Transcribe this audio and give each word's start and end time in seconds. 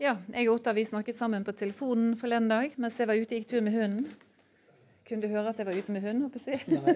Ja, 0.00 0.14
jeg 0.32 0.48
og 0.48 0.56
Ottar 0.58 0.72
vi 0.78 0.86
snakket 0.88 1.16
sammen 1.18 1.44
på 1.44 1.52
telefonen 1.56 2.14
forleden 2.16 2.48
dag 2.48 2.72
mens 2.80 2.96
jeg 3.00 3.08
var 3.10 3.18
ute 3.20 3.34
og 3.34 3.40
gikk 3.40 3.50
tur 3.50 3.64
med 3.66 3.74
hunden. 3.76 4.06
Kunne 5.08 5.26
du 5.26 5.32
høre 5.32 5.50
at 5.50 5.58
jeg 5.60 5.66
var 5.68 5.76
ute 5.76 5.92
med 5.92 6.04
hunden? 6.06 6.22
håper 6.24 6.46
jeg? 6.46 6.60
Nei, 6.70 6.94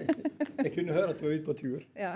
jeg 0.63 0.71
kunne 0.77 0.95
høre 0.95 1.11
at 1.13 1.19
du 1.19 1.27
var 1.27 1.35
ute 1.35 1.45
på 1.49 1.57
tur. 1.59 1.83
Ja. 2.05 2.15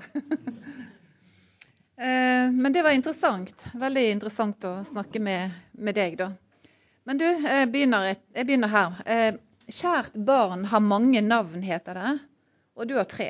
Eh, 2.00 2.48
Men 2.56 2.72
det 2.74 2.82
var 2.86 2.96
interessant. 2.96 3.66
Veldig 3.76 4.06
interessant 4.14 4.64
å 4.66 4.78
snakke 4.88 5.20
med, 5.20 5.52
med 5.76 5.98
deg, 6.00 6.16
da. 6.22 6.30
Men 7.04 7.20
du, 7.20 7.26
jeg 7.28 7.68
begynner, 7.74 8.14
jeg 8.38 8.48
begynner 8.48 8.72
her. 8.72 9.00
Eh, 9.06 9.32
Kjært 9.70 10.16
barn 10.26 10.64
har 10.72 10.82
mange 10.82 11.22
navn, 11.22 11.62
heter 11.62 12.00
det. 12.00 12.14
Og 12.80 12.88
du 12.90 12.96
har 12.98 13.06
tre. 13.12 13.28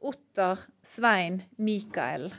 Otter, 0.00 0.62
Svein, 0.86 1.42
Mikael. 1.58 2.30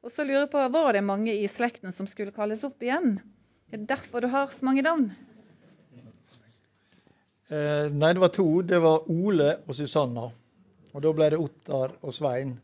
Og 0.00 0.12
så 0.12 0.24
lurer 0.24 0.46
jeg 0.46 0.50
på, 0.52 0.62
Var 0.72 0.92
det 0.96 1.02
mange 1.04 1.34
i 1.36 1.48
slekten 1.48 1.92
som 1.92 2.06
skulle 2.08 2.32
kalles 2.32 2.64
opp 2.64 2.80
igjen? 2.82 3.18
Det 3.70 3.78
er 3.80 3.88
derfor 3.92 4.24
du 4.24 4.30
har 4.32 4.46
så 4.52 4.64
mange 4.66 4.82
navn? 4.82 5.10
Eh, 7.50 7.86
nei, 7.92 8.12
det 8.14 8.22
var 8.22 8.32
to. 8.34 8.46
Det 8.62 8.78
var 8.82 9.10
Ole 9.10 9.56
og 9.66 9.74
Susanna. 9.76 10.28
Og 10.94 11.02
da 11.04 11.12
ble 11.14 11.28
det 11.34 11.38
Ottar 11.42 11.96
og 12.00 12.14
Svein. 12.14 12.56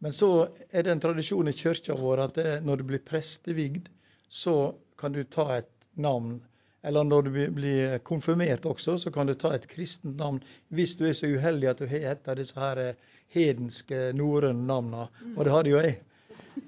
Men 0.00 0.14
så 0.16 0.48
er 0.70 0.84
det 0.86 0.94
en 0.94 1.02
tradisjon 1.02 1.48
i 1.50 1.56
kirka 1.56 1.96
vår 1.96 2.22
at 2.24 2.38
det, 2.38 2.52
når 2.64 2.80
du 2.80 2.86
blir 2.92 3.02
prestevigd, 3.04 3.90
så 4.32 4.72
kan 5.00 5.12
du 5.12 5.24
ta 5.24 5.48
et 5.58 5.68
navn. 6.00 6.38
Eller 6.84 7.04
når 7.04 7.26
du 7.26 7.30
blir- 7.52 7.98
konfirmert 7.98 8.64
også, 8.64 8.96
så 8.98 9.10
kan 9.12 9.26
du 9.26 9.34
ta 9.34 9.50
et 9.52 9.66
kristent 9.68 10.16
navn 10.16 10.40
hvis 10.70 10.94
du 10.96 11.04
er 11.08 11.12
så 11.12 11.28
uheldig 11.28 11.68
at 11.68 11.82
du 11.82 11.86
har 11.90 12.12
et 12.14 12.28
av 12.28 12.36
disse 12.36 12.56
her 12.56 12.78
eh, 12.78 12.94
hedenske 13.34 14.12
norrøne 14.16 14.64
navnene. 14.66 15.08
Og 15.36 15.44
det 15.44 15.52
hadde 15.52 15.70
jo 15.74 15.82
jeg. 15.82 15.98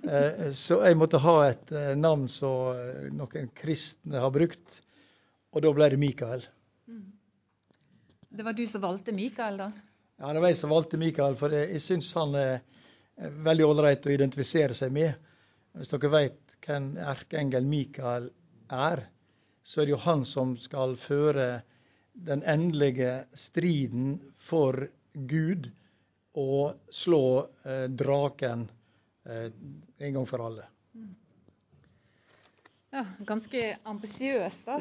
Eh, 0.03 0.53
Så 0.53 0.81
jeg 0.83 0.99
måtte 0.99 1.21
ha 1.23 1.37
et 1.49 1.73
eh, 1.73 1.93
navn 1.99 2.29
som 2.33 2.73
eh, 2.75 3.09
noen 3.15 3.51
kristne 3.57 4.23
har 4.23 4.33
brukt, 4.35 4.81
og 5.53 5.65
da 5.65 5.73
ble 5.77 5.89
det 5.93 6.01
Mikael. 6.01 6.45
Det 8.33 8.47
var 8.47 8.57
du 8.57 8.65
som 8.67 8.83
valgte 8.83 9.13
Mikael, 9.13 9.59
da? 9.61 9.71
Ja, 10.23 10.33
det 10.33 10.41
var 10.41 10.53
jeg 10.53 10.61
som 10.63 10.73
valgte 10.73 11.01
Mikael, 11.01 11.37
for 11.37 11.53
jeg, 11.53 11.81
syns 11.85 12.09
han 12.17 12.35
er 12.39 12.63
veldig 13.45 13.67
ålreit 13.69 14.07
å 14.09 14.15
identifisere 14.15 14.75
seg 14.77 14.95
med. 14.95 15.13
Hvis 15.77 15.93
dere 15.93 16.13
vet 16.13 16.57
hvem 16.65 16.93
erkeengel 17.03 17.67
Mikael 17.69 18.31
er, 18.73 19.05
så 19.63 19.83
er 19.83 19.89
det 19.89 19.95
jo 19.95 20.03
han 20.07 20.25
som 20.29 20.57
skal 20.59 20.97
føre 21.01 21.63
den 22.13 22.43
endelige 22.49 23.23
striden 23.39 24.17
for 24.41 24.87
Gud 25.13 25.69
og 26.39 26.79
slå 26.93 27.25
eh, 27.69 27.89
draken 27.89 28.67
en 29.25 30.15
gang 30.17 30.27
for 30.27 30.43
alle. 30.47 30.65
Ja, 32.93 33.05
Ganske 33.25 33.77
ambisiøs, 33.89 34.57
da. 34.69 34.75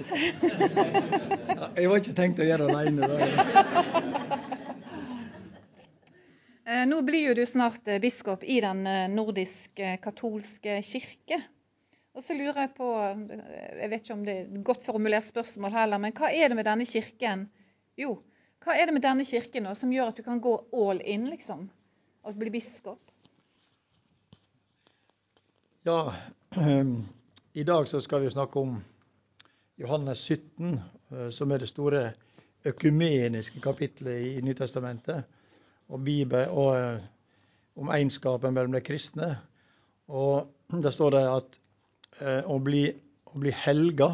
Jeg 1.78 1.88
var 1.88 2.02
ikke 2.02 2.16
tenkt 2.18 2.42
å 2.44 2.48
gjøre 2.48 2.68
det 2.68 2.76
alene. 2.76 3.08
Eh, 6.66 6.84
Nå 6.88 7.02
blir 7.08 7.24
jo 7.30 7.34
du 7.36 7.42
snart 7.48 7.88
eh, 7.90 8.00
biskop 8.04 8.44
i 8.44 8.60
den 8.64 8.84
eh, 8.88 9.08
nordiske 9.12 9.96
katolske 10.04 10.78
kirke. 10.86 11.40
Og 12.16 12.24
så 12.26 12.36
lurer 12.38 12.66
jeg 12.66 12.74
på, 12.78 12.90
eh, 13.02 13.72
jeg 13.82 13.90
vet 13.92 14.04
ikke 14.06 14.16
om 14.18 14.26
det 14.28 14.36
er 14.36 14.44
et 14.46 14.62
godt 14.68 14.86
formulert 14.86 15.26
spørsmål 15.28 15.74
heller, 15.76 16.00
men 16.04 16.14
hva 16.16 16.30
er 16.32 16.52
det 16.52 16.60
med 16.60 16.68
denne 16.70 16.86
kirken 16.88 17.48
Jo, 18.00 18.14
hva 18.64 18.76
er 18.78 18.88
det 18.88 18.96
med 18.96 19.04
denne 19.04 19.26
kirken 19.28 19.66
nå 19.68 19.74
som 19.80 19.92
gjør 19.92 20.12
at 20.14 20.20
du 20.22 20.24
kan 20.28 20.40
gå 20.44 20.54
all 20.84 21.02
in, 21.02 21.26
liksom? 21.32 21.66
Og 22.24 22.38
bli 22.40 22.54
biskop? 22.54 23.11
Ja, 25.84 26.14
i 27.54 27.64
dag 27.64 27.88
så 27.88 28.02
skal 28.02 28.22
vi 28.22 28.30
snakke 28.30 28.60
om 28.60 28.76
Johannes 29.82 30.20
17, 30.20 30.76
eh, 31.10 31.30
som 31.34 31.52
er 31.52 31.64
det 31.64 31.70
store 31.72 32.02
økumeniske 32.70 33.64
kapitlet 33.64 34.28
i 34.28 34.44
Nytestamentet. 34.46 35.24
Og, 35.90 36.04
Bibel, 36.06 36.54
og 36.54 36.78
eh, 36.78 37.02
om 37.82 37.90
egenskapen 37.90 38.54
mellom 38.54 38.78
de 38.78 38.84
kristne. 38.86 39.32
Og 40.14 40.54
der 40.86 40.94
står 40.94 41.18
det 41.18 41.24
at 41.32 41.60
eh, 42.22 42.46
å, 42.46 42.60
bli, 42.62 42.86
å 43.34 43.42
bli 43.42 43.58
helga 43.64 44.14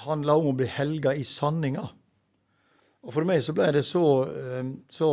handler 0.00 0.40
om 0.40 0.54
å 0.54 0.58
bli 0.62 0.72
helga 0.72 1.12
i 1.12 1.28
sanninga. 1.28 1.84
Og 3.04 3.18
For 3.18 3.28
meg 3.28 3.44
så 3.44 3.52
ble 3.52 3.68
det 3.76 3.84
så, 3.84 4.06
så 4.88 5.08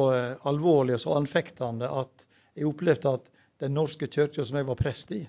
alvorlig 0.47 0.95
og 0.95 1.03
så 1.03 1.19
anfektende 1.19 1.91
at 1.91 2.23
jeg 2.55 2.71
opplevde 2.71 3.17
at 3.19 3.33
Den 3.63 3.75
norske 3.77 4.07
kirka 4.11 4.45
som 4.45 4.57
jeg 4.59 4.67
var 4.67 4.79
prest 4.79 5.11
i, 5.15 5.21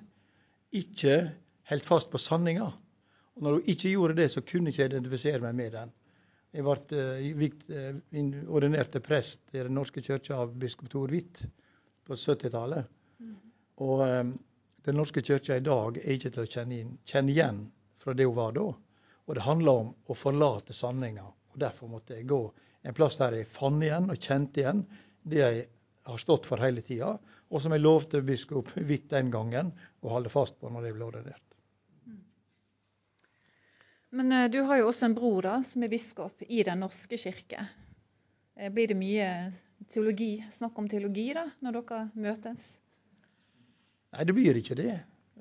ikke 0.75 1.19
holdt 1.71 1.87
fast 1.87 2.11
på 2.11 2.19
sanninga. 2.19 2.67
Og 3.37 3.45
når 3.45 3.59
hun 3.59 3.71
ikke 3.71 3.93
gjorde 3.93 4.17
det, 4.19 4.31
så 4.33 4.43
kunne 4.43 4.73
jeg 4.73 4.79
ikke 4.79 4.95
identifisere 4.95 5.43
meg 5.45 5.55
med 5.55 5.75
den. 5.77 5.93
Jeg 6.57 6.65
ble 6.65 6.99
eh, 7.77 7.95
eh, 8.17 8.37
ordinert 8.49 8.95
til 8.95 9.03
prest 9.05 9.43
i 9.53 9.61
Den 9.61 9.75
norske 9.77 10.01
kirka 10.01 10.39
av 10.41 10.55
biskop 10.57 10.89
Tor 10.93 11.13
Hvitt 11.13 11.43
på 12.07 12.17
70-tallet. 12.17 12.87
Og 13.85 14.05
eh, 14.07 14.23
Den 14.87 14.97
norske 14.97 15.21
kirka 15.27 15.59
i 15.59 15.65
dag 15.67 15.99
er 15.99 16.15
ikke 16.15 16.31
til 16.31 16.45
å 16.45 16.49
kjenne, 16.49 16.81
inn, 16.81 16.93
kjenne 17.05 17.33
igjen 17.35 17.65
fra 18.01 18.15
det 18.15 18.25
hun 18.29 18.37
var 18.39 18.55
da. 18.57 18.69
Og 19.27 19.35
det 19.35 19.43
handler 19.43 19.83
om 19.83 19.89
å 20.07 20.15
forlate 20.17 20.77
sanninga. 20.77 21.27
Og 21.27 21.59
Derfor 21.61 21.91
måtte 21.91 22.15
jeg 22.15 22.29
gå 22.31 22.41
en 22.87 22.95
plass 22.95 23.19
der 23.19 23.41
jeg 23.41 23.51
fant 23.51 23.83
igjen 23.83 24.07
og 24.15 24.23
kjente 24.23 24.63
igjen 24.63 24.85
det 25.27 25.43
jeg 25.43 25.65
har 26.07 26.23
stått 26.23 26.47
for 26.47 26.63
hele 26.63 26.83
tida, 26.87 27.17
og 27.51 27.63
som 27.63 27.75
jeg 27.75 27.83
lovte 27.83 28.23
biskop 28.27 28.71
Hvitt 28.77 29.11
den 29.11 29.31
gangen 29.35 29.73
å 30.03 30.15
holde 30.15 30.31
fast 30.33 30.59
på 30.61 30.71
når 30.71 30.89
jeg 30.89 30.97
ble 30.97 31.09
ordinert. 31.09 31.43
Men 34.17 34.33
eh, 34.33 34.47
du 34.51 34.61
har 34.69 34.81
jo 34.81 34.89
også 34.91 35.09
en 35.09 35.17
bror 35.17 35.43
da, 35.45 35.59
som 35.67 35.83
er 35.83 35.93
biskop 35.93 36.45
i 36.47 36.63
Den 36.67 36.81
norske 36.85 37.19
kirke. 37.21 37.67
Eh, 38.57 38.71
Blir 38.73 38.89
det 38.93 38.99
mye 38.99 39.29
teologi, 39.93 40.39
snakk 40.55 40.79
om 40.79 40.89
teologi 40.89 41.29
da, 41.37 41.45
når 41.61 41.81
dere 41.81 42.03
møtes? 42.15 42.69
Nei, 44.15 44.25
det 44.25 44.37
blir 44.37 44.59
ikke 44.63 44.79
det. 44.79 44.95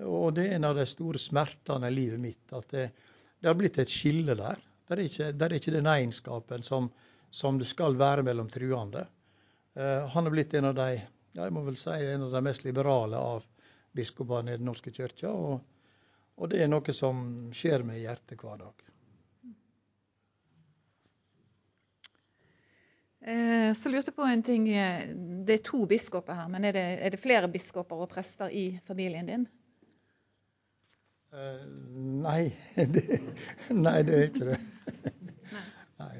Og 0.04 0.34
det 0.36 0.50
er 0.50 0.58
en 0.58 0.68
av 0.68 0.76
de 0.76 0.84
store 0.90 1.22
smertene 1.22 1.88
i 1.88 1.96
livet 1.96 2.20
mitt. 2.20 2.44
At 2.52 2.74
det, 2.74 2.90
det 3.40 3.48
har 3.48 3.56
blitt 3.56 3.80
et 3.80 3.92
skille 3.92 4.36
der. 4.36 4.60
Der 4.90 5.00
er 5.00 5.08
ikke, 5.08 5.30
der 5.32 5.54
er 5.54 5.60
ikke 5.62 5.78
den 5.78 5.88
egenskapen 5.90 6.66
som, 6.66 6.90
som 7.32 7.62
det 7.62 7.70
skal 7.70 7.96
være 7.98 8.26
mellom 8.28 8.50
truende. 8.52 9.06
Eh, 9.76 10.08
han 10.16 10.28
er 10.28 10.32
blitt 10.34 10.54
en 10.56 10.72
av 10.72 10.76
de 10.78 10.90
ja, 10.96 11.44
jeg 11.44 11.52
må 11.52 11.66
vel 11.66 11.76
si 11.80 11.92
en 11.92 12.24
av 12.30 12.32
de 12.32 12.42
mest 12.46 12.64
liberale 12.64 13.20
av 13.20 13.44
biskopene 13.96 14.54
i 14.54 14.60
Den 14.60 14.70
norske 14.70 14.92
kirka. 14.96 15.32
Og, 15.32 15.62
og 16.40 16.52
det 16.52 16.62
er 16.64 16.72
noe 16.72 16.96
som 16.96 17.24
skjer 17.56 17.84
med 17.88 18.00
hjertet 18.00 18.40
hver 18.40 18.62
dag. 18.64 18.86
Eh, 23.26 23.74
Så 23.76 23.92
lurte 23.92 24.14
jeg 24.14 24.16
på 24.16 24.30
en 24.30 24.44
ting. 24.46 24.70
Det 25.46 25.60
er 25.60 25.66
to 25.66 25.84
biskoper 25.90 26.40
her, 26.40 26.48
men 26.52 26.68
er 26.70 26.78
det, 26.78 26.86
er 27.04 27.16
det 27.16 27.20
flere 27.20 27.52
biskoper 27.52 28.06
og 28.06 28.12
prester 28.14 28.54
i 28.54 28.68
familien 28.88 29.28
din? 29.28 29.48
Eh, 31.36 31.66
nei, 32.24 32.54
det, 32.96 33.04
nei, 33.76 33.98
det 34.08 34.20
er 34.22 34.30
ikke 34.30 34.54
det. 34.54 34.60
Nei. 36.00 36.16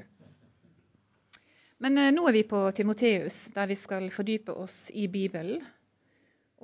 Men 1.84 1.98
eh, 2.00 2.12
nå 2.14 2.24
er 2.28 2.36
vi 2.36 2.44
på 2.48 2.62
Timoteus, 2.76 3.46
der 3.56 3.68
vi 3.68 3.76
skal 3.76 4.08
fordype 4.12 4.54
oss 4.56 4.86
i 4.94 5.08
Bibelen. 5.12 5.64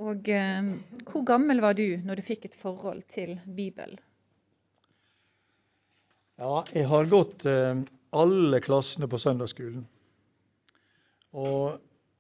Og 0.01 0.29
eh, 0.33 0.73
hvor 1.09 1.27
gammel 1.29 1.61
var 1.61 1.77
du 1.77 1.87
når 2.05 2.21
du 2.21 2.27
fikk 2.27 2.49
et 2.49 2.57
forhold 2.57 3.05
til 3.13 3.37
Bibelen? 3.45 4.01
Ja, 6.41 6.63
jeg 6.73 6.89
har 6.89 7.11
gått 7.13 7.45
eh, 7.47 7.83
alle 8.17 8.61
klassene 8.65 9.09
på 9.09 9.21
søndagsskolen. 9.21 9.85
Og 11.39 11.77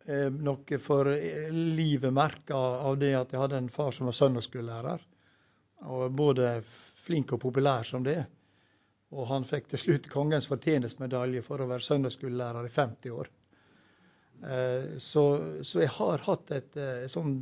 eh, 0.06 0.28
noe 0.28 0.78
for 0.84 1.10
eh, 1.14 1.48
livet 1.50 2.12
merka 2.14 2.60
av 2.90 3.00
det 3.00 3.14
at 3.16 3.32
jeg 3.32 3.40
hadde 3.40 3.58
en 3.64 3.72
far 3.72 3.96
som 3.96 4.08
var 4.08 4.18
søndagsskolelærer. 4.20 5.08
Og 5.88 6.12
både 6.14 6.58
flink 7.02 7.32
og 7.34 7.40
populær 7.42 7.88
som 7.88 8.04
det. 8.06 8.20
Og 9.12 9.28
han 9.28 9.44
fikk 9.48 9.68
til 9.70 9.82
slutt 9.82 10.08
Kongens 10.12 10.48
fortjenestmedalje 10.48 11.42
for 11.44 11.60
å 11.60 11.68
være 11.70 11.84
søndagsskolelærer 11.84 12.68
i 12.68 12.72
50 12.72 13.16
år. 13.16 13.30
Eh, 14.42 14.94
så, 15.02 15.24
så 15.62 15.82
jeg 15.84 15.92
har 15.98 16.24
hatt 16.26 16.54
et 16.56 16.78
et 16.80 17.12
sånn 17.12 17.34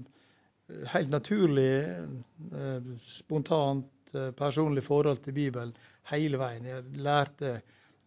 eh, 0.68 0.82
helt 0.94 1.12
naturlig, 1.14 1.72
eh, 1.86 2.90
spontant, 3.06 3.92
eh, 4.14 4.32
personlig 4.36 4.84
forhold 4.86 5.22
til 5.24 5.38
Bibelen 5.38 5.76
hele 6.10 6.40
veien. 6.42 6.66
Jeg 6.66 7.04
lærte 7.06 7.60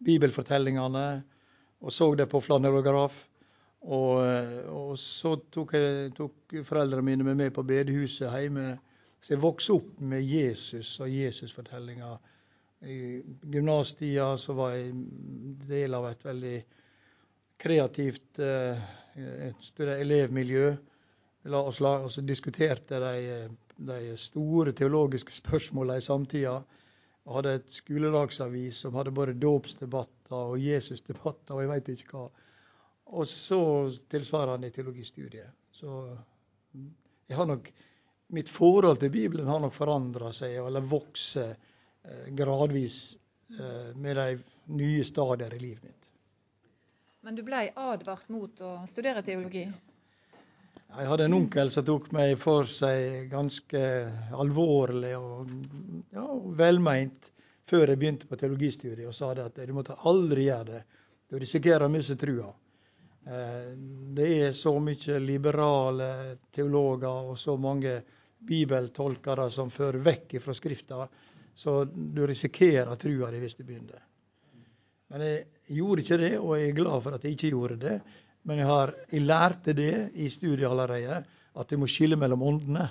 bibelfortellingene 0.04 1.06
og 1.84 1.92
så 1.92 2.14
det 2.14 2.28
på 2.32 2.40
flanellograf. 2.40 3.16
Og, 3.84 4.24
eh, 4.24 4.68
og 4.72 4.98
så 4.98 5.36
tok, 5.52 5.74
jeg, 5.76 6.12
tok 6.16 6.54
foreldrene 6.64 7.04
mine 7.04 7.26
med 7.26 7.36
meg 7.36 7.52
på 7.52 7.64
bedehuset 7.68 8.32
hjemme. 8.32 8.78
Så 9.20 9.34
jeg 9.34 9.42
vokste 9.42 9.76
opp 9.76 9.98
med 10.00 10.24
Jesus 10.24 10.94
og 11.04 11.12
Jesusfortellinger. 11.12 12.16
Gymnastida 12.84 14.34
så 14.38 14.54
var 14.56 14.74
jeg 14.76 14.92
del 15.68 15.94
av 15.96 16.08
et 16.10 16.24
veldig 16.24 16.56
kreativt 17.64 18.40
eh, 18.42 18.82
elevmiljø. 19.94 20.74
la 21.44 21.60
oss 21.60 21.80
la, 21.80 21.96
altså 22.02 22.22
diskuterte 22.24 23.00
de, 23.00 23.36
de 23.76 24.16
store 24.16 24.72
teologiske 24.72 25.32
spørsmålene 25.32 25.98
i 25.98 26.04
samtida. 26.04 26.58
Og 27.24 27.38
hadde 27.38 27.54
et 27.58 27.70
skoledagsavis 27.72 28.82
som 28.84 28.96
hadde 28.98 29.14
både 29.16 29.36
dåpsdebatter 29.40 30.34
og 30.52 30.58
Jesusdebatter 30.60 31.54
og 31.54 31.62
jeg 31.62 31.70
veit 31.70 31.88
ikke 31.94 32.18
hva. 32.18 32.28
Og 33.16 33.28
så 33.28 33.60
tilsvarende 34.12 34.68
i 34.68 34.74
teologistudiet. 34.74 35.52
Så 35.70 36.16
jeg 37.28 37.36
har 37.36 37.48
nok 37.48 37.72
Mitt 38.34 38.48
forhold 38.48 38.98
til 38.98 39.10
Bibelen 39.12 39.46
har 39.46 39.60
nok 39.60 39.74
forandra 39.76 40.30
seg 40.32 40.56
eller 40.58 40.86
vokst 40.88 41.36
gradvis 42.28 43.16
eh, 43.60 43.96
med 43.96 44.16
de 44.16 44.38
nye 44.66 45.04
stadier 45.04 45.54
i 45.54 45.58
livet 45.58 45.82
mitt. 45.82 46.08
Men 47.24 47.34
du 47.34 47.42
ble 47.42 47.70
advart 47.74 48.28
mot 48.28 48.60
å 48.60 48.76
studere 48.88 49.22
teologi? 49.24 49.64
Jeg 50.94 51.10
hadde 51.10 51.24
en 51.26 51.34
onkel 51.34 51.70
som 51.74 51.86
tok 51.86 52.10
meg 52.14 52.36
for 52.38 52.68
seg 52.70 53.30
ganske 53.32 53.80
alvorlig 54.36 55.14
og 55.18 55.54
ja, 56.14 56.26
velmeint 56.60 57.30
før 57.66 57.88
jeg 57.88 57.98
begynte 57.98 58.28
på 58.28 58.36
teologistudiet, 58.38 59.08
og 59.08 59.16
sa 59.16 59.32
det 59.34 59.48
at 59.48 59.62
du 59.66 59.72
måtte 59.74 59.96
aldri 60.06 60.44
gjøre 60.50 60.68
det. 60.68 60.82
Du 61.32 61.38
risikerer 61.40 61.86
å 61.86 61.90
miste 61.90 62.18
trua. 62.20 62.52
Eh, 63.24 63.72
det 64.14 64.28
er 64.44 64.52
så 64.52 64.76
mye 64.84 65.18
liberale 65.24 66.10
teologer 66.52 67.32
og 67.32 67.38
så 67.40 67.56
mange 67.56 67.96
bibeltolkere 68.44 69.48
som 69.50 69.72
fører 69.72 70.04
vekk 70.04 70.36
fra 70.44 70.54
Skrifta, 70.54 71.06
så 71.54 71.84
du 71.84 72.26
risikerer 72.26 72.96
trua 72.98 73.30
di 73.30 73.40
hvis 73.42 73.56
du 73.58 73.64
begynner. 73.64 74.02
Men 75.12 75.22
jeg 75.22 75.76
gjorde 75.76 76.02
ikke 76.02 76.18
det, 76.18 76.32
og 76.38 76.56
jeg 76.58 76.68
er 76.68 76.76
glad 76.76 77.02
for 77.04 77.14
at 77.14 77.24
jeg 77.24 77.36
ikke 77.36 77.52
gjorde 77.54 77.76
det. 77.80 77.94
Men 78.44 78.60
jeg, 78.60 78.66
har, 78.66 78.92
jeg 79.12 79.22
lærte 79.24 79.72
det 79.72 80.10
i 80.14 80.28
studiet 80.28 80.68
allerede, 80.68 81.22
at 81.54 81.70
du 81.70 81.78
må 81.78 81.86
skille 81.86 82.16
mellom 82.16 82.42
åndene. 82.42 82.88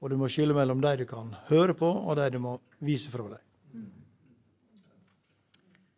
Og 0.00 0.10
du 0.10 0.18
må 0.20 0.28
skille 0.28 0.54
mellom 0.54 0.82
de 0.84 0.96
du 1.00 1.04
kan 1.08 1.32
høre 1.48 1.74
på, 1.74 1.88
og 1.88 2.16
de 2.16 2.28
du 2.34 2.38
må 2.42 2.58
vise 2.84 3.10
fra 3.10 3.24
deg. 3.30 3.40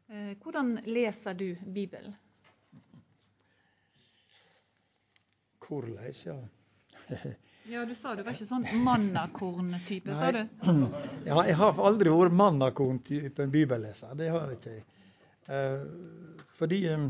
Eh, 0.07 0.37
hvordan 0.43 0.77
leser 0.87 1.35
du 1.35 1.49
Bibelen? 1.75 2.15
Hvordan, 5.67 5.99
ja. 6.27 6.39
ja, 7.69 7.85
du 7.85 7.95
sa 7.95 8.15
du 8.15 8.23
var 8.27 8.37
ikke 8.37 8.47
sånn 8.49 8.67
mannakorn-type, 8.87 10.15
sa 10.17 10.33
du? 10.35 10.43
Ja, 11.29 11.41
jeg 11.47 11.57
har 11.59 11.81
aldri 11.89 12.13
vært 12.13 12.37
mannakorn-typen 12.39 13.51
bibelleser. 13.55 14.15
Det 14.19 14.29
har 14.31 14.53
jeg 14.53 14.61
ikke. 14.61 14.77
Uh, 15.47 16.43
fordi 16.59 16.81
eh, 16.91 17.03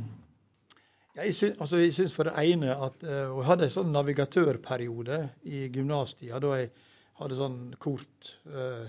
jeg 1.17 1.37
syns, 1.39 1.61
altså 1.65 1.81
jeg 1.81 1.95
syns 1.97 2.13
for 2.13 2.29
det 2.29 2.35
ene 2.37 2.75
at 2.75 2.99
uh, 3.01 3.31
Jeg 3.33 3.47
hadde 3.49 3.65
en 3.65 3.73
sånn 3.73 3.95
navigatørperiode 3.95 5.21
i 5.49 5.63
gymnastida 5.73 6.41
da 6.45 6.51
jeg 6.59 6.69
hadde 7.17 7.39
sånn 7.39 7.61
kort 7.81 8.35
uh, 8.53 8.85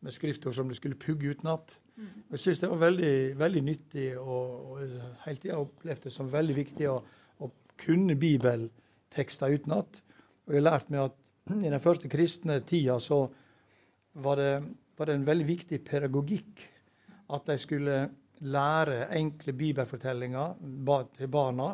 med 0.00 0.16
skriftord 0.16 0.56
som 0.56 0.70
du 0.70 0.76
skulle 0.78 0.96
pugge 1.00 1.34
utenat. 1.36 1.76
Mm. 1.96 2.08
Jeg 2.32 2.42
syns 2.44 2.62
det 2.62 2.72
var 2.72 2.80
veldig, 2.86 3.12
veldig 3.40 3.62
nyttig 3.66 4.08
og, 4.20 4.72
og 4.72 4.96
hele 5.26 5.42
tida 5.42 5.60
opplevd 5.60 6.08
det 6.08 6.14
som 6.14 6.32
veldig 6.32 6.56
viktig 6.56 6.88
å, 6.92 6.96
å 7.44 7.50
kunne 7.84 8.16
bibeltekster 8.20 9.56
utenat. 9.56 10.00
Og 10.46 10.54
jeg 10.54 10.62
har 10.62 10.68
lært 10.70 10.90
meg 10.94 11.08
at 11.08 11.16
i 11.66 11.72
den 11.72 11.82
første 11.82 12.10
kristne 12.10 12.60
tida 12.66 12.98
så 13.02 13.24
var 14.22 14.40
det, 14.40 14.52
var 14.96 15.10
det 15.10 15.18
en 15.18 15.26
veldig 15.26 15.46
viktig 15.48 15.82
pedagogikk 15.84 16.64
at 17.34 17.48
de 17.50 17.58
skulle 17.58 17.98
lære 18.46 19.08
enkle 19.16 19.52
bibelfortellinger 19.56 20.54
til 21.16 21.30
barna, 21.32 21.72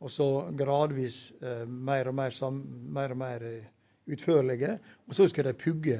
og 0.00 0.12
så 0.12 0.28
gradvis 0.56 1.32
eh, 1.40 1.64
mer, 1.66 2.08
og 2.08 2.14
mer, 2.14 2.30
sam, 2.30 2.60
mer 2.94 3.14
og 3.14 3.20
mer 3.20 3.44
eh, 3.48 3.68
utførlige. 4.12 4.78
Og 5.08 5.16
så 5.16 5.28
skulle 5.28 5.52
de 5.52 5.58
pugge 5.58 5.98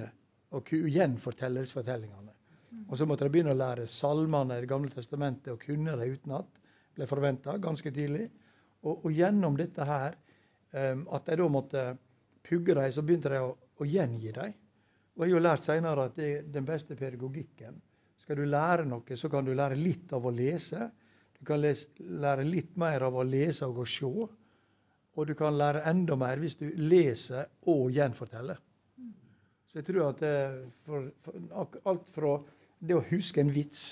og 0.56 0.68
gjenfortelle 0.70 1.64
disse 1.64 1.76
fortellingene. 1.76 2.32
Og 2.86 2.98
så 2.98 3.06
måtte 3.08 3.26
de 3.26 3.32
begynne 3.32 3.54
å 3.54 3.58
lære 3.58 3.86
salmene 3.90 4.58
i 4.58 4.62
Det 4.62 4.70
gamle 4.70 4.92
testamentet 4.92 5.52
og 5.54 5.62
kunne 5.64 5.96
dem 5.96 6.12
utenat. 6.12 6.48
Ble 6.94 7.08
forventa 7.08 7.56
ganske 7.58 7.90
tidlig. 7.90 8.28
Og, 8.84 9.06
og, 9.06 9.10
gjennom 9.12 9.56
dette 9.58 9.84
her, 9.84 10.16
eh, 10.72 10.94
at 10.94 11.26
de 11.26 11.40
da 11.40 11.48
måtte 11.50 11.86
pugge 12.46 12.76
dem, 12.78 12.92
så 12.92 13.04
begynte 13.06 13.32
de 13.32 13.42
å, 13.42 13.50
å 13.54 13.88
gjengi 13.88 14.32
dem. 14.36 14.54
Og 15.16 15.24
jeg 15.24 15.32
har 15.32 15.38
jo 15.38 15.44
lært 15.44 15.64
seinere 15.64 16.08
at 16.10 16.16
det 16.18 16.26
er 16.28 16.48
den 16.52 16.66
beste 16.68 16.96
pedagogikken. 16.96 17.76
Skal 18.20 18.40
du 18.40 18.46
lære 18.48 18.84
noe, 18.88 19.16
så 19.16 19.30
kan 19.32 19.46
du 19.46 19.54
lære 19.56 19.78
litt 19.78 20.12
av 20.16 20.26
å 20.26 20.32
lese. 20.34 20.90
Du 21.38 21.44
kan 21.48 21.60
lese, 21.62 21.88
lære 22.00 22.44
litt 22.44 22.76
mer 22.80 23.06
av 23.06 23.16
å 23.16 23.24
lese 23.24 23.68
og 23.68 23.82
å 23.84 23.88
se. 23.88 24.10
Og 25.16 25.28
du 25.28 25.32
kan 25.38 25.56
lære 25.56 25.84
enda 25.88 26.16
mer 26.20 26.40
hvis 26.42 26.58
du 26.60 26.66
leser 26.76 27.48
og 27.72 27.88
gjenforteller. 27.96 28.60
Så 29.66 29.80
jeg 29.80 29.88
tror 29.88 30.10
at 30.10 30.20
det, 30.24 30.34
for, 30.84 31.08
for, 31.24 31.48
alt 31.88 32.12
fra 32.12 32.34
det 32.80 32.96
å 32.96 33.04
huske 33.10 33.40
en 33.42 33.52
vits 33.52 33.88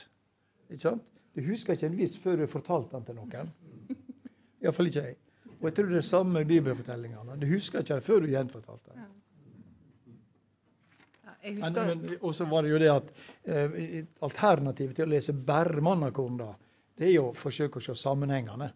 ikke 0.69 0.81
sant? 0.81 1.05
Du 1.35 1.43
husker 1.45 1.75
ikke 1.75 1.89
en 1.91 1.99
vits 1.99 2.17
før 2.21 2.39
du 2.39 2.45
har 2.45 2.51
fortalt 2.53 2.93
den 2.95 3.05
til 3.07 3.17
noen. 3.19 3.51
Iallfall 4.65 4.89
ikke 4.91 5.03
jeg. 5.09 5.17
Og 5.61 5.69
jeg 5.69 5.75
tror 5.77 5.91
det 5.91 5.95
er 5.95 6.01
det 6.01 6.09
samme 6.09 6.39
med 6.39 6.49
bibelfortellingene. 6.51 7.37
Du 7.41 7.47
husker 7.51 7.85
ikke 7.85 7.99
det 7.99 8.07
før 8.07 8.25
du 8.25 8.33
gjenfortalte 8.33 8.95
det. 8.95 9.07
Og 12.21 12.35
så 12.35 12.45
var 12.49 12.65
det 12.65 12.71
jo 12.73 12.79
det 12.81 12.91
at 12.93 13.11
eh, 13.45 14.05
alternativet 14.25 14.97
til 14.97 15.05
å 15.07 15.13
lese 15.13 15.35
bare 15.37 15.83
mannakorn, 15.85 16.39
da, 16.41 16.55
det 16.97 17.09
er 17.09 17.15
jo 17.19 17.27
å 17.29 17.37
forsøke 17.37 17.81
å 17.81 17.85
se 17.85 17.97
sammenhengene. 17.99 18.71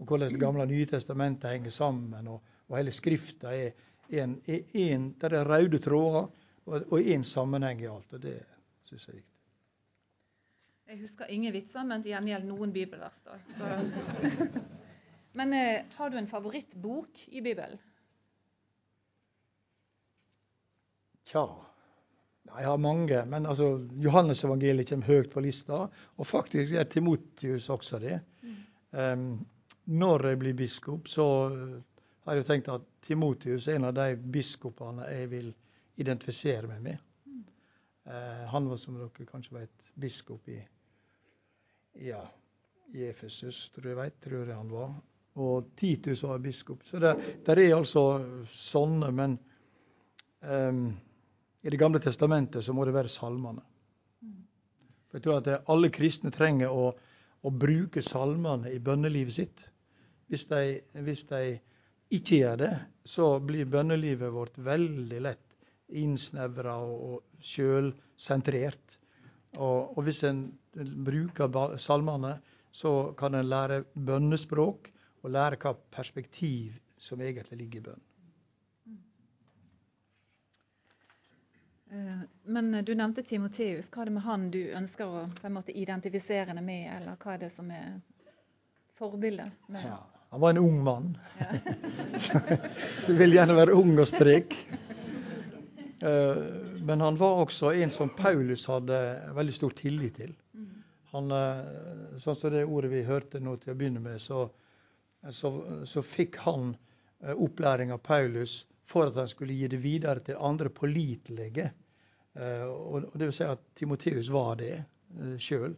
Og 0.00 0.08
hvordan 0.08 0.32
Det 0.32 0.40
gamle 0.40 0.64
og 0.64 0.72
nye 0.72 0.88
testamentet 0.88 1.50
henger 1.52 1.70
sammen. 1.74 2.28
Og, 2.32 2.40
og 2.68 2.76
hele 2.78 2.92
Skrifta 2.94 3.52
er 3.52 3.72
en, 4.10 4.38
er 4.46 4.76
en, 4.86 5.10
der 5.20 5.36
er 5.38 5.48
røde 5.48 5.78
tråder 5.78 6.30
og 6.70 7.00
én 7.00 7.22
sammenheng 7.26 7.82
i 7.82 7.90
alt. 7.90 8.12
Og 8.16 8.22
det 8.22 8.38
syns 8.86 9.06
jeg 9.08 9.14
er 9.14 9.20
viktig. 9.20 9.26
Jeg 10.90 10.98
husker 11.04 11.30
ingen 11.30 11.52
vitser, 11.54 11.84
men 11.86 12.02
til 12.02 12.16
gjengjeld 12.16 12.48
noen 12.48 12.72
bibelvers. 12.74 13.20
da. 13.22 13.38
men 15.38 15.54
eh, 15.54 15.82
har 15.96 16.10
du 16.10 16.18
en 16.18 16.30
favorittbok 16.30 17.24
i 17.28 17.42
Bibelen? 17.44 17.78
Tja 21.30 21.46
jeg 22.58 22.66
har 22.66 22.80
mange, 22.82 23.20
men 23.30 23.46
altså, 23.46 23.68
Johannes-evangeliet 24.02 24.90
kommer 24.90 25.06
høyt 25.06 25.30
på 25.32 25.42
lista. 25.44 25.84
Og 26.18 26.26
faktisk 26.26 26.74
er 26.74 26.88
Timotius 26.90 27.68
også 27.70 28.00
det. 28.02 28.18
Mm. 28.42 29.36
Når 30.00 30.26
jeg 30.26 30.40
blir 30.40 30.56
biskop, 30.58 31.08
så 31.08 31.26
har 32.24 32.34
jeg 32.34 32.42
jo 32.42 32.48
tenkt 32.48 32.72
at 32.72 32.88
Timotius 33.06 33.68
er 33.68 33.78
en 33.78 33.88
av 33.90 33.94
de 33.96 34.16
biskopene 34.16 35.06
jeg 35.10 35.30
vil 35.30 35.52
identifisere 36.00 36.68
meg 36.70 36.82
med. 36.84 37.06
Mm. 37.26 37.44
Uh, 38.08 38.44
han 38.52 38.68
var, 38.70 38.80
som 38.80 38.98
dere 38.98 39.28
kanskje 39.28 39.56
vet, 39.58 39.86
biskop 40.00 40.48
i, 40.50 40.58
ja, 42.06 42.20
i 42.94 43.06
Efesus, 43.08 43.68
tror 43.74 43.92
jeg 43.92 43.98
vet, 43.98 44.20
tror 44.24 44.46
jeg 44.46 44.56
han 44.56 44.72
var. 44.72 44.94
Og 45.40 45.70
Titus 45.78 46.22
var 46.26 46.42
biskop. 46.44 46.84
Så 46.84 47.00
det, 47.02 47.14
det 47.46 47.56
er 47.56 47.76
altså 47.76 48.04
sånne, 48.52 49.10
men 49.16 49.38
um, 50.44 50.84
i 51.60 51.70
Det 51.70 51.80
gamle 51.80 52.00
testamentet 52.00 52.64
så 52.64 52.72
må 52.76 52.84
det 52.88 52.96
være 52.96 53.12
salmene. 53.12 53.64
For 55.10 55.18
jeg 55.18 55.24
tror 55.26 55.40
at 55.40 55.70
Alle 55.72 55.90
kristne 55.92 56.32
trenger 56.32 56.72
å, 56.72 56.92
å 57.42 57.50
bruke 57.50 58.02
salmene 58.04 58.72
i 58.72 58.78
bønnelivet 58.78 59.36
sitt. 59.36 59.66
Hvis 60.30 60.46
de, 60.48 60.78
hvis 61.04 61.26
de, 61.28 61.58
ikke 62.10 62.40
gjør 62.40 62.56
det, 62.58 62.72
så 63.06 63.26
blir 63.42 63.68
bønnelivet 63.70 64.32
vårt 64.34 64.56
veldig 64.58 65.20
lett 65.22 65.50
innsnevra 66.00 66.76
og, 66.86 67.20
sjølsentrert. 67.42 68.96
Og, 69.58 69.96
og, 69.96 70.00
hvis 70.06 70.22
en 70.26 70.44
bruker 71.06 71.76
salmene, 71.82 72.36
så 72.70 73.12
kan 73.18 73.34
en 73.34 73.50
lære 73.50 73.82
bønnespråk 73.94 74.90
og 75.22 75.34
lære 75.34 75.58
hva 75.60 75.74
perspektiv 75.92 76.78
som 77.00 77.20
egentlig 77.20 77.58
ligger 77.62 77.80
i 77.80 77.84
bønn. 77.88 78.06
Eh, 81.90 82.22
men 82.44 82.70
du 82.84 82.94
nevnte 82.94 83.22
Timoteus. 83.26 83.90
Hva 83.90 84.04
er 84.04 84.10
det 84.10 84.14
med 84.14 84.26
han 84.26 84.48
du 84.54 84.60
ønsker 84.78 85.10
å 85.10 85.50
måte 85.50 85.74
identifisere 85.74 86.54
deg 86.54 86.64
med, 86.64 86.86
eller 86.96 87.18
hva 87.18 87.34
er 87.34 87.44
det 87.44 87.50
som 87.52 87.70
er 87.74 87.98
forbildet? 89.00 89.56
Ja, 89.74 89.98
han 90.30 90.40
var 90.44 90.54
en 90.54 90.62
ung 90.62 90.82
mann. 90.84 91.16
Ja. 91.40 91.50
så 93.02 93.16
vil 93.18 93.34
gjerne 93.34 93.58
være 93.58 93.74
ung 93.74 93.96
og 93.98 94.06
sprek. 94.08 94.54
Eh, 96.00 96.44
men 96.80 97.00
han 97.00 97.18
var 97.18 97.42
også 97.42 97.74
en 97.74 97.90
som 97.90 98.12
Paulus 98.16 98.64
hadde 98.70 99.00
veldig 99.36 99.54
stor 99.54 99.74
tillit 99.76 100.16
til. 100.16 100.32
Mm. 100.54 100.70
Han, 101.12 101.34
eh, 101.34 102.16
sånn 102.22 102.38
som 102.38 102.54
det 102.54 102.64
ordet 102.64 102.92
vi 102.94 103.02
hørte 103.08 103.42
nå 103.42 103.56
til 103.60 103.74
å 103.74 103.76
begynne 103.76 104.02
med, 104.04 104.22
så, 104.22 104.46
så, 105.28 105.50
så 105.84 106.02
fikk 106.02 106.38
han 106.46 106.72
opplæring 107.20 107.92
av 107.92 107.98
Paulus 107.98 108.62
for 108.88 109.10
at 109.10 109.18
han 109.20 109.28
skulle 109.28 109.52
gi 109.52 109.68
det 109.68 109.82
videre 109.82 110.22
til 110.24 110.40
andre 110.40 110.70
pålitelige. 110.72 111.66
Eh, 112.34 112.64
og 112.64 113.10
det 113.12 113.28
vil 113.28 113.36
si 113.36 113.44
at 113.44 113.66
Timoteus 113.76 114.30
var 114.32 114.56
det 114.62 114.72
eh, 114.78 115.36
sjøl. 115.36 115.76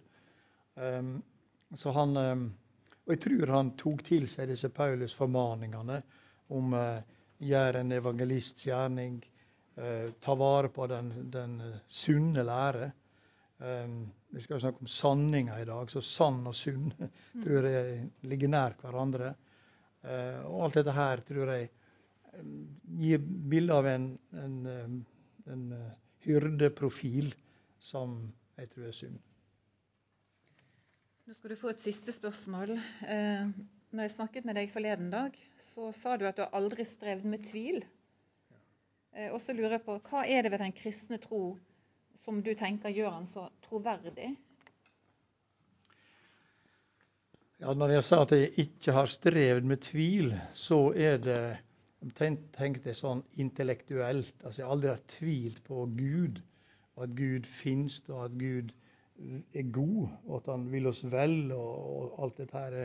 Ehm, 0.79 1.17
så 1.75 1.91
han 1.93 2.17
Og 3.03 3.11
jeg 3.11 3.21
tror 3.21 3.51
han 3.51 3.71
tok 3.77 4.05
til 4.07 4.29
seg 4.31 4.53
disse 4.53 4.69
Paulus' 4.71 5.17
formaningene 5.19 5.97
om 6.55 6.75
gjør 7.43 7.81
en 7.81 7.93
evangelists 7.93 8.67
gjerning, 8.67 9.17
eh, 9.77 10.11
ta 10.21 10.35
vare 10.35 10.69
på 10.69 10.87
den, 10.87 11.13
den 11.31 11.61
eh, 11.61 11.79
sunne 11.87 12.45
lære. 12.47 12.93
Eh, 13.63 13.89
vi 14.33 14.41
skal 14.43 14.57
jo 14.57 14.65
snakke 14.65 14.83
om 14.83 14.91
sanninger 14.91 15.63
i 15.63 15.69
dag, 15.69 15.91
så 15.91 16.03
sann 16.03 16.41
og 16.49 16.55
sunn 16.57 16.91
tror 17.45 17.69
jeg 17.69 18.09
ligger 18.27 18.51
nær 18.51 18.75
hverandre. 18.81 19.35
Eh, 20.03 20.41
og 20.49 20.67
alt 20.67 20.81
dette 20.81 20.95
her 20.97 21.23
tror 21.27 21.53
jeg 21.55 21.69
eh, 21.69 22.55
gir 22.99 23.23
bilde 23.23 23.77
av 23.77 23.87
en, 23.91 24.09
en, 24.45 24.57
eh, 24.67 24.97
en 25.53 25.67
eh, 25.79 25.93
hyrdeprofil 26.27 27.31
som 27.83 28.19
jeg 28.59 28.73
tror 28.73 28.89
er 28.89 28.99
sunn. 28.99 29.21
Nå 31.23 31.37
skal 31.39 31.55
du 31.55 31.61
få 31.61 31.71
et 31.71 31.83
siste 31.83 32.15
spørsmål. 32.15 32.75
Eh, 33.07 33.51
når 33.93 34.09
jeg 34.09 34.15
snakket 34.17 34.47
med 34.49 34.59
deg 34.59 34.73
forleden 34.73 35.13
dag, 35.13 35.37
så 35.61 35.93
sa 35.95 36.17
du 36.19 36.27
at 36.27 36.39
du 36.39 36.43
har 36.43 36.57
aldri 36.59 36.87
strevd 36.89 37.29
med 37.31 37.45
tvil. 37.47 37.85
Eh, 39.13 39.29
og 39.31 39.39
så 39.45 39.55
lurer 39.55 39.77
jeg 39.77 39.85
på, 39.87 40.01
hva 40.09 40.25
er 40.27 40.43
det 40.43 40.51
ved 40.51 40.65
den 40.65 40.75
kristne 40.75 41.21
tro 41.23 41.45
som 42.15 42.41
du 42.43 42.55
tenker 42.55 42.93
gjør 42.95 43.11
han 43.19 43.27
så 43.27 43.49
troverdig? 43.67 44.33
Ja, 47.63 47.75
når 47.79 47.95
jeg 47.95 48.05
sa 48.05 48.23
at 48.25 48.33
jeg 48.35 48.49
ikke 48.59 48.95
har 48.97 49.11
strevd 49.11 49.69
med 49.71 49.85
tvil, 49.87 50.33
så 50.53 50.89
er 50.99 51.21
det 51.23 51.43
tenkt 52.19 52.83
det 52.87 52.97
sånn 52.99 53.23
intellektuelt. 53.39 54.35
Altså 54.43 54.65
Jeg 54.65 54.71
aldri 54.75 54.91
har 54.91 55.05
tvilt 55.13 55.61
på 55.69 55.85
Gud, 55.95 56.41
og 56.97 57.05
at 57.07 57.15
Gud 57.19 57.47
finnes, 57.61 58.01
og 58.11 58.25
at 58.25 58.35
Gud 58.41 58.73
er 59.55 59.69
god, 59.71 60.09
og 60.27 60.35
at 60.41 60.51
han 60.51 60.67
vil 60.73 60.91
oss 60.91 61.05
vel, 61.07 61.53
og, 61.55 61.71
og 61.93 62.25
alt 62.25 62.43
dette 62.43 62.65
her. 62.65 62.79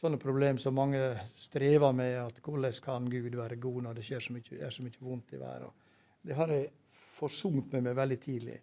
Sånne 0.00 0.20
problemer 0.20 0.60
som 0.60 0.76
mange 0.76 1.02
strever 1.40 1.92
med. 1.96 2.16
at 2.24 2.40
Hvordan 2.44 2.80
kan 2.84 3.10
Gud 3.12 3.36
være 3.36 3.60
god 3.60 3.82
når 3.86 4.00
det 4.00 4.06
skjer 4.08 4.24
så 4.24 4.36
mye, 4.36 4.56
er 4.60 4.72
så 4.72 4.84
mye 4.86 5.04
vondt 5.04 5.36
i 5.36 5.40
verden? 5.40 5.76
Det 6.24 6.36
har 6.36 6.52
jeg 6.52 6.70
forsont 7.14 7.72
meg 7.72 7.84
med 7.86 7.98
veldig 7.98 8.20
tidlig. 8.22 8.60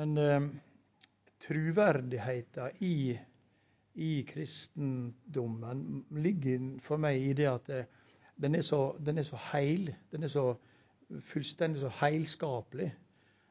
Men 0.00 0.16
eh, 0.20 0.46
troverdigheten 1.44 2.84
i 2.86 2.94
i 4.00 4.22
kristendommen 4.28 6.04
ligger 6.10 6.66
for 6.84 7.00
meg 7.02 7.20
i 7.20 7.32
det 7.36 7.48
at 7.50 7.66
det, 7.68 7.80
den, 8.40 8.56
er 8.56 8.64
så, 8.64 8.94
den, 8.98 9.18
er 9.18 9.26
så, 9.26 9.38
heil. 9.50 9.90
Den 10.12 10.24
er 10.24 10.32
så 10.32 10.44
fullstendig 11.32 11.82
så 11.82 11.90
heilskapelig. 12.00 12.88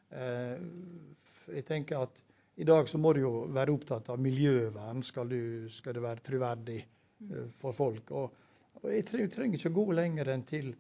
Eh, 0.09 0.63
jeg 1.53 1.65
tenker 1.67 2.05
at 2.07 2.23
i 2.59 2.67
dag 2.67 2.89
så 2.89 2.99
må 2.99 3.13
du 3.13 3.21
jo 3.23 3.33
være 3.55 3.75
opptatt 3.75 4.09
av 4.11 4.21
miljøvern 4.21 5.03
skal, 5.05 5.29
du, 5.31 5.69
skal 5.71 5.95
det 5.95 6.03
være 6.03 6.25
troverdig 6.25 6.79
eh, 6.81 7.49
for 7.61 7.75
folk. 7.75 8.11
Og, 8.11 8.45
og 8.81 8.89
jeg 8.93 9.05
trenger, 9.11 9.59
ikke 9.59 9.73
å 9.73 9.79
gå 9.81 9.85
lenger 9.99 10.33
enn 10.33 10.47
til, 10.49 10.73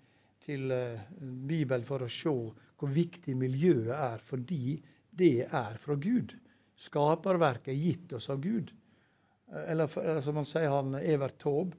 til 0.49 0.73
uh, 0.73 1.07
Bibelen 1.21 1.87
for 1.87 2.03
å 2.03 2.11
se 2.11 2.33
hvor 2.79 2.93
viktig 2.95 3.35
miljøet 3.37 3.93
er, 3.95 4.25
fordi 4.25 4.77
det 5.19 5.45
er 5.45 5.79
fra 5.81 5.95
Gud. 5.99 6.35
Skaperverket 6.79 7.73
er 7.73 7.79
gitt 7.79 8.13
oss 8.17 8.29
av 8.31 8.41
Gud. 8.43 8.71
Eller, 9.49 9.89
eller 9.99 10.21
som 10.23 10.37
han 10.39 10.47
sier, 10.47 10.69
han 10.71 10.95
Evert 10.99 11.39
Taube, 11.41 11.77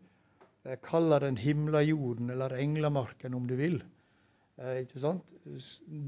kaller 0.84 1.24
den 1.24 1.38
himla 1.40 1.82
jorden 1.82 2.30
eller 2.30 2.52
englamarken 2.58 3.34
om 3.34 3.46
du 3.48 3.54
vil. 3.56 3.78
Eh, 4.60 4.82
ikke 4.84 5.00
sant? 5.00 5.24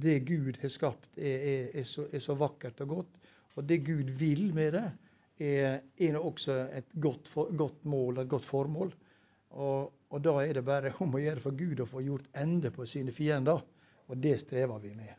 Det 0.02 0.18
Gud 0.28 0.58
har 0.60 0.72
skapt, 0.72 1.08
er, 1.16 1.38
er, 1.38 1.70
er, 1.80 1.86
så, 1.88 2.04
er, 2.12 2.20
så, 2.20 2.36
vakkert 2.38 2.82
og 2.84 2.96
godt. 2.98 3.22
Og 3.56 3.64
det 3.68 3.80
Gud 3.86 4.12
vil 4.20 4.50
med 4.54 4.76
det, 4.76 4.84
er, 5.42 5.80
er 5.96 6.18
også 6.20 6.58
et 6.76 6.92
godt, 7.00 7.28
for, 7.32 7.52
godt, 7.56 7.84
mål, 7.88 8.22
et 8.22 8.28
godt 8.28 8.44
formål. 8.48 8.92
Og, 9.56 9.92
og, 10.12 10.20
da 10.20 10.34
er 10.44 10.58
det 10.58 10.64
bare 10.66 10.92
om 11.00 11.14
å 11.16 11.20
gjøre 11.22 11.40
for 11.40 11.56
Gud 11.56 11.80
å 11.80 11.88
få 11.88 12.02
gjort 12.04 12.26
ende 12.36 12.70
på 12.74 12.84
sine 12.88 13.14
fiender. 13.16 13.62
Og 14.12 14.18
det 14.20 14.34
strever 14.42 14.82
vi 14.82 14.90
med. 14.92 15.14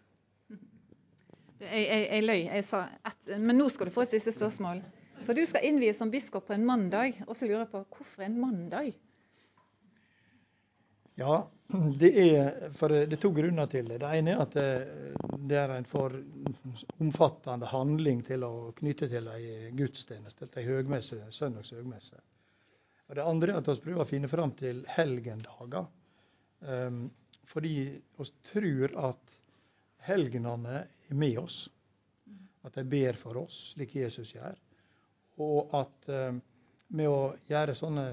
Jeg, 1.63 1.85
jeg, 1.87 2.03
jeg 2.11 2.25
løy. 2.27 2.41
Jeg 2.45 2.65
sa 2.67 2.83
ett, 3.09 3.31
men 3.39 3.57
nå 3.57 3.69
skal 3.73 3.89
du 3.89 3.95
få 3.95 4.03
et 4.05 4.13
siste 4.13 4.35
spørsmål. 4.35 4.83
For 5.23 5.37
du 5.37 5.45
skal 5.49 5.65
innvies 5.65 5.97
som 5.97 6.11
biskop 6.13 6.45
på 6.49 6.53
en 6.53 6.65
mandag, 6.67 7.23
og 7.25 7.33
så 7.37 7.47
lurer 7.47 7.63
jeg 7.63 7.71
på 7.71 7.83
hvorfor 7.95 8.25
en 8.27 8.37
mandag? 8.41 8.91
Ja, 11.17 11.39
det 12.01 12.11
er, 12.19 12.69
det 12.73 13.15
er 13.17 13.21
to 13.21 13.31
grunner 13.33 13.69
til 13.71 13.89
det. 13.89 13.99
Det 14.03 14.11
ene 14.17 14.33
er 14.35 14.43
at 14.43 14.57
det, 14.57 14.67
det 15.49 15.57
er 15.61 15.73
en 15.77 15.89
for 15.89 16.15
omfattende 17.01 17.69
handling 17.69 18.23
til 18.27 18.45
å 18.45 18.53
knytte 18.77 19.09
til 19.09 19.29
ei 19.33 19.71
gudstjeneste, 19.77 20.49
til 20.53 20.73
ei 20.73 21.01
søndags 21.33 21.73
høgmesse. 21.73 22.21
Og 23.09 23.17
det 23.17 23.27
andre 23.27 23.53
er 23.53 23.61
at 23.61 23.69
vi 23.69 23.83
prøver 23.83 24.05
å 24.05 24.09
finne 24.09 24.31
fram 24.31 24.53
til 24.57 24.83
helgendager. 24.95 25.87
Um, 26.63 27.05
fordi 27.51 27.75
vi 28.17 28.27
tror 28.47 28.93
at 29.11 29.39
helgenene 30.07 30.83
er 30.85 31.17
med 31.17 31.39
oss. 31.43 31.65
At 32.63 32.79
de 32.79 32.85
ber 32.87 33.19
for 33.19 33.43
oss, 33.43 33.73
slik 33.73 33.97
Jesus 33.99 34.31
gjør 34.35 34.55
og 35.41 35.73
at 35.73 36.09
um, 36.09 36.41
med 36.93 37.09
å 37.09 37.33
gjøre 37.49 37.75
sånne 37.77 38.05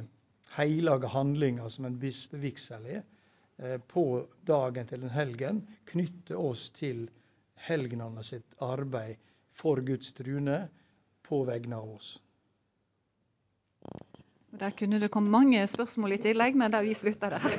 hellige 0.54 1.10
handlinger 1.12 1.68
som 1.68 1.86
en 1.86 1.98
bispevigsel 2.00 2.86
er, 2.96 3.02
eh, 3.58 3.76
på 3.78 4.26
dagen 4.46 4.88
til 4.88 5.04
den 5.04 5.12
helgen, 5.14 5.60
knytte 5.86 6.36
oss 6.36 6.70
til 6.74 7.04
helgenene 7.66 8.24
sitt 8.24 8.56
arbeid 8.64 9.20
for 9.52 9.82
Guds 9.84 10.14
trune 10.16 10.62
på 11.28 11.44
vegne 11.46 11.76
av 11.76 11.92
oss. 11.98 12.14
Der 14.58 14.70
kunne 14.74 14.98
det 15.00 15.10
komme 15.14 15.30
mange 15.30 15.62
spørsmål 15.70 16.16
i 16.16 16.16
tillegg, 16.18 16.56
men 16.58 16.72
da 16.74 16.80
vi 16.82 16.94
slutter 16.94 17.30
der. 17.30 17.44